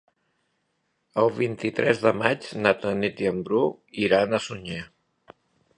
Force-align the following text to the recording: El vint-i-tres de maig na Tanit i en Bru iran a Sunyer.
El 1.23 1.29
vint-i-tres 1.35 2.01
de 2.05 2.15
maig 2.23 2.49
na 2.63 2.73
Tanit 2.85 3.25
i 3.27 3.29
en 3.35 3.45
Bru 3.51 3.63
iran 4.09 4.33
a 4.39 4.43
Sunyer. 4.49 4.85